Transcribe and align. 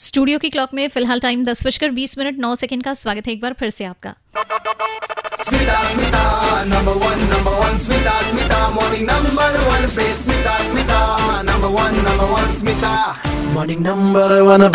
Studio 0.00 0.38
की 0.38 0.48
clock 0.50 0.70
में 0.74 0.88
फ़िलहाल 0.88 1.20
टाइम 1.20 1.44
दस 1.44 1.66
बजकर 1.66 1.90
बीस 1.90 2.16
मिनट 2.18 2.38
नौ 2.38 2.54
सेकंड 2.56 2.82
का 2.82 2.92
स्वागत 2.94 3.26
है 3.26 3.32
एक 3.32 3.40
बार 3.40 3.52
फिर 3.52 3.70
से 3.70 3.84
आपका। 3.84 4.14
Morning 8.70 8.70
number 8.70 8.70
morning 8.74 9.06
number 9.06 9.58
one 9.60 9.86
पे। 9.96 10.14
स्मिता 12.54 12.92
मॉर्निंग 13.54 13.80
नंबर 13.86 14.40
वन 14.40 14.68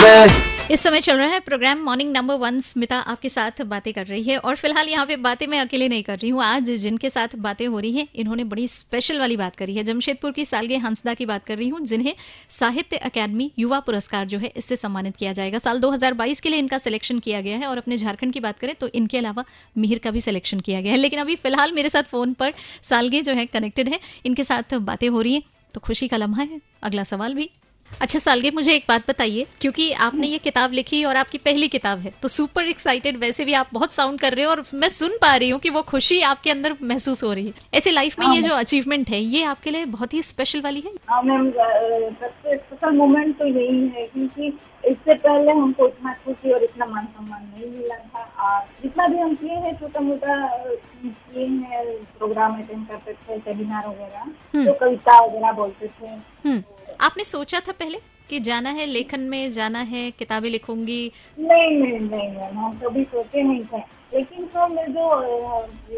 इस 0.71 0.82
समय 0.82 1.02
चल 1.02 1.18
रहा 1.18 1.27
है 1.27 1.39
program 1.39 1.79
morning 1.79 2.11
number 2.11 2.36
one, 2.36 2.59
Smita 2.59 2.98
आपके 3.00 3.29
साथ 3.29 3.61
बातें 3.63 3.91
कर 3.93 4.05
रही 4.05 4.23
है। 4.23 4.38
और 4.38 4.55
फ़िलहाल 4.55 4.88
यहाँ 4.89 5.05
पे 5.05 5.16
बातें 5.16 5.45
मैं 5.48 5.59
अकेले 5.59 5.88
नहीं 5.89 6.04
कर 6.04 6.18
रही 6.18 6.30
हूँ। 6.30 6.41
आज 6.43 6.70
जिनके 6.71 7.09
साथ 7.09 7.36
बातें 7.38 7.66
हो 7.68 7.80
रही 7.80 7.91
हैं, 7.91 8.07
इन्होंने 8.16 8.43
बड़ी 8.43 8.67
स्पेशल 8.67 9.20
वाली 9.20 9.38
बात 9.38 9.55
करी 9.55 9.75
है। 9.75 9.84
जमशेदपुर 9.84 10.31
की 10.31 10.45
सालगे 10.45 10.77
हंसदा 10.77 11.13
की 11.13 11.25
बात 11.25 11.45
कर 11.45 11.57
रही 11.57 11.67
हूँ, 11.70 11.81
जिन्हें 11.81 12.13
साहित्य 12.49 12.98
अकादमी 12.99 13.52
युवा 13.59 13.80
पुरस्कार 13.80 14.25
जो 14.25 14.39
है, 14.39 14.52
इससे 14.57 14.75
सम्मानित 14.75 15.16
किया 15.16 15.34
जाएगा। 15.34 15.57
साल 15.57 15.80
2022 15.80 16.40
के 16.40 16.49
लिए 16.49 16.59
इनका 16.59 16.77
सिलेक्शन 16.77 17.20
किया 17.20 17.41
गया 17.41 17.57
है। 17.57 17.68
और 17.68 17.77
अपने 17.77 17.98
झारखंड 17.98 18.34
की 18.34 18.40
बात 18.40 18.59
करें 18.59 18.73
तो 18.76 18.88
इनके 18.88 19.18
अलावा 19.18 19.43
मिहिर 19.77 19.99
का 19.99 20.12
भी 20.12 20.21
सिलेक्शन 20.21 20.59
किया 20.59 20.82
गया 20.82 20.91
है। 20.91 20.98
लेकिन 20.98 21.20
अभी 21.20 21.35
फ़िलहाल 21.35 21.71
मेरे 21.71 21.90
साथ 21.90 22.04
फ़ोन 22.04 22.34
पर 22.34 22.54
सालगे 22.84 23.21
जो 23.21 23.34
है 23.34 23.45
कनेक्टेड 23.45 23.90
है, 23.90 23.99
इनके 24.26 24.43
साथ 24.43 24.73
बातें 24.73 25.07
हो 25.09 25.21
रही 25.21 25.34
हैं। 25.34 25.43
तो 25.73 25.79
खुशी 25.79 26.07
का 26.07 26.18
लम्हा 26.18 26.41
है। 26.41 26.59
अगला 26.84 27.04
सवाल 27.04 27.34
भी। 27.34 27.49
अच्छा 28.02 28.20
सालगे 28.20 28.49
मुझे 28.52 28.73
एक 28.73 28.84
बात 28.90 29.08
बताइए 29.09 29.45
क्योंकि 29.62 29.91
आपने 30.05 30.27
ये 30.27 30.38
किताब 30.38 30.73
लिखी 30.73 31.04
और 31.05 31.16
आपकी 31.16 31.38
पहली 31.38 31.67
किताब 31.67 31.99
है 31.99 32.12
तो 32.21 32.27
सुपर 32.27 32.68
एक्साइटेड 32.68 33.18
वैसे 33.18 33.45
भी 33.45 33.54
आप 33.54 33.70
बहुत 33.73 33.94
साउंड 33.94 34.20
कर 34.20 34.34
रहे 34.34 34.45
हो 34.45 34.52
और 34.52 34.63
मैं 34.73 34.90
सुन 34.90 35.18
पा 35.21 35.35
रही 35.35 35.49
हूँ 35.49 35.59
कि 35.59 35.70
वो 35.70 35.81
खुशी 35.84 36.20
आपके 36.23 36.52
अंदर 36.52 36.76
महसूस 36.81 37.23
हो 37.23 37.31
रही 37.34 37.45
है। 37.45 37.54
ऐसे 37.73 37.91
लाइफ 37.91 38.20
में 38.20 38.27
ये 38.27 38.41
जो 38.41 38.54
अचीवमेंट 38.55 39.09
है 39.09 39.20
ये 39.20 39.44
आपके 39.45 39.71
लिए 39.71 39.85
बहुत 39.95 40.13
ही 40.13 40.21
स्पेशल 40.23 40.62
वाली 40.62 40.84
है? 40.85 40.91
हाँ 41.09 41.21
मैम 41.23 41.49
सबसे 41.52 42.58
स्पेशल 42.58 42.95
मोमेंट 42.98 43.38
तो 43.40 43.45
यही 43.48 43.88
है 43.88 44.05
क्योंकि 44.07 44.48
इससे 44.84 45.13
पहले 45.13 45.52
हमको 45.52 45.88
इतना 45.88 46.13
खुशी 46.26 46.52
और 46.54 46.63
इतना 46.63 46.85
मान 46.85 47.05
सम्मान 47.05 47.43
नहीं 47.43 47.70
मिला 47.71 47.96
था। 47.96 48.23
और 48.48 48.66
जितना 48.82 49.07
भी 49.07 49.18
हम 49.18 49.34
किए 49.35 49.55
हैं 49.55 49.73
छोटा 49.79 49.99
मोटा 49.99 50.35
किए 51.05 51.46
हैं 51.46 51.85
प्रोग्राम 52.18 52.57
अटेंड 52.62 52.88
करते 52.88 53.13
थे 53.13 53.38
सेमिनार 53.40 53.88
वगैरह 53.88 54.66
तो 54.66 54.73
कविता 54.79 55.20
वगैरह 55.26 55.51
बोलते 55.51 55.88
थे। 55.88 56.07
हम्म। 56.07 56.62
आपने 57.01 57.24
सोचा 57.24 57.60
था 57.60 57.71
पहले 57.71 57.99
कि 58.29 58.40
जाना 58.40 58.70
है 58.70 58.85
लेखन 58.85 59.20
में 59.29 59.51
जाना 59.51 59.79
है 59.90 60.10
किताबें 60.12 60.49
लिखूँगी? 60.49 61.12
नहीं 61.40 61.70
नहीं 61.71 61.99
नहीं 61.99 62.29
मैम 62.29 62.57
हम 62.60 62.79
कभी 62.79 63.04
सोचे 63.04 63.43
नहीं 63.43 63.63
थे। 63.63 63.77
लेकिन 64.13 64.46
तो 64.46 64.68
मैं 64.68 64.85
जो 64.94 65.06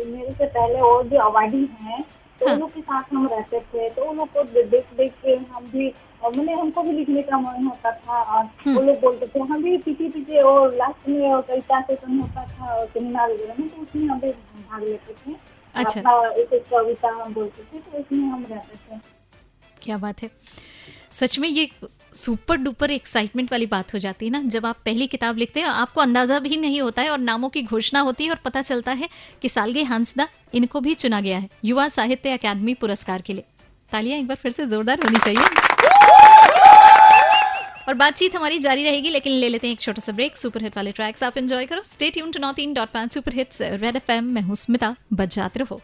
मेरे 0.05 0.33
से 0.33 0.45
पहले 0.45 0.79
और 0.81 1.07
जो 1.07 1.19
अवार्डी 1.21 1.67
हैं 1.81 2.03
तो 2.41 2.47
हाँ। 2.47 2.53
उन 2.53 2.59
लोग 2.59 2.73
के 2.73 2.81
साथ 2.81 3.13
हम 3.13 3.27
रहते 3.27 3.59
थे 3.59 3.89
तो 3.89 4.09
उन 4.09 4.17
लोग 4.17 4.31
को 4.33 4.43
देख 4.43 4.85
देख 4.97 5.13
के 5.23 5.35
हम 5.53 5.69
भी 5.71 5.93
मैंने 6.35 6.53
हमको 6.53 6.81
भी 6.83 6.91
लिखने 6.91 7.21
का 7.23 7.37
मन 7.39 7.65
होता 7.65 7.91
था 7.91 8.21
और 8.21 8.43
वो 8.67 8.81
लोग 8.81 8.99
बोलते 9.01 9.27
थे 9.27 9.39
हम 9.39 9.61
भी 9.63 9.77
पीछे 9.77 10.09
पीछे 10.09 10.41
और 10.41 10.73
लास्ट 10.75 11.07
में 11.09 11.31
और 11.33 11.41
कविता 11.41 11.81
सेशन 11.81 12.19
होता 12.19 12.45
था 12.47 12.73
और 12.75 12.85
सेमिनार 12.87 13.31
वगैरह 13.31 13.53
में 13.59 13.67
तो 13.69 13.81
उसमें 13.81 14.07
हम 14.07 14.19
भी 14.19 14.31
भाग 14.31 14.83
लेते 14.83 15.13
थे। 15.13 15.35
अच्छा। 15.75 15.99
एक 16.31 16.53
एक 16.53 16.65
कविता 16.71 17.09
हम 17.15 17.33
बोलते 17.33 17.63
थे 17.63 17.79
तो 17.79 17.97
उसमें 17.99 18.27
हम 18.27 18.45
रहते 18.49 18.75
थे। 18.75 18.99
क्या 19.81 19.97
बात 19.97 20.21
है। 20.23 20.29
सच 21.19 21.37
में 21.39 21.47
ये 21.49 21.69
सुपर 22.15 22.55
डुपर 22.55 22.91
एक्साइटमेंट 22.91 23.51
वाली 23.51 23.65
बात 23.65 23.93
हो 23.93 23.99
जाती 23.99 24.25
है 24.25 24.31
ना? 24.31 24.41
जब 24.45 24.65
आप 24.65 24.77
पहली 24.85 25.07
किताब 25.07 25.37
लिखते 25.37 25.59
हैं, 25.59 25.67
आपको 25.67 26.01
अंदाज़ा 26.01 26.39
भी 26.39 26.57
नहीं 26.57 26.81
होता 26.81 27.01
है 27.01 27.09
और 27.09 27.19
नामों 27.19 27.49
की 27.49 27.61
घोषणा 27.63 27.99
होती 27.99 28.23
है 28.23 28.29
और 28.29 28.39
पता 28.45 28.61
चलता 28.61 28.91
है 28.91 29.09
कि 29.41 29.49
सालगे 29.49 29.83
हंसदा 29.83 30.27
इनको 30.53 30.79
भी 30.79 30.93
चुना 30.95 31.21
गया 31.21 31.37
है, 31.37 31.49
युवा 31.65 31.87
साहित्य 31.89 32.31
अकादमी 32.31 32.73
पुरस्कार 32.73 33.21
के 33.21 33.33
लिए। 33.33 33.43
तालियाँ 33.91 34.19
एक 34.19 34.27
बार 34.27 34.37
फिर 34.37 34.51
से 34.51 34.65
जोरदार 34.67 34.99
होनी 35.03 35.19
चाहिए। 35.19 35.65
और 37.87 37.93
बातचीत 37.93 38.35
हमारी 38.35 38.57
जारी 38.59 38.83
रहेगी, 38.83 39.09
लेकिन 39.09 39.33
ले 39.33 39.49
लेते 39.49 39.67
हैं 39.67 39.73
एक 39.73 39.81
छोटा 39.81 40.01
सा 40.01 40.11
ब्रेक 40.11 40.37
सुपर 40.37 40.63
हिट 40.63 40.77
वाले 40.77 40.91
ट्रैक्स 40.91 41.23
आप 41.23 41.37
एंजॉय 41.37 41.65
करो। 41.65 41.81
स्टे 41.85 42.09
ट्यून 42.09 42.31
टू 42.31 42.39
नॉट 42.39 42.59
इन 42.59 42.73
डॉट 42.73 42.89
पाँच 42.89 43.13
super 43.13 43.33
hits 43.33 43.61
Red 43.61 43.95
F 43.95 44.11
M 44.11 44.25
मैं 44.25 44.41
हूँ 44.41 44.55
स्मिता। 44.55 44.95
बजाते 45.13 45.59
रहो। 45.59 45.81